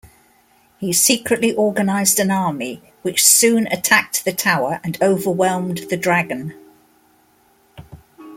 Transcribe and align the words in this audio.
He 0.79 0.93
secretly 0.93 1.53
organized 1.53 2.17
an 2.19 2.31
army 2.31 2.81
which 3.03 3.23
soon 3.23 3.67
attacked 3.67 4.25
the 4.25 4.33
Tower 4.33 4.79
and 4.83 4.97
overwhelmed 4.99 5.89
the 5.91 5.95
Dragon. 5.95 6.55